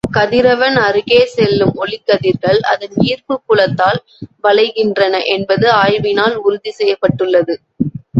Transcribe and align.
கதிரவன் 0.15 0.77
அருகே 0.81 1.19
செல்லும் 1.25 1.73
ஒளிக்கதிர்கள் 1.75 2.59
அதன் 2.69 2.95
ஈர்ப்புப் 3.01 3.43
புலத்தால் 3.45 3.99
வளைகின்றன 4.43 5.23
என்பது 5.27 5.67
ஆய்வினால் 5.81 6.35
உறுதி 6.43 6.71
செய்யப்பட்டுள்ளது. 6.71 7.55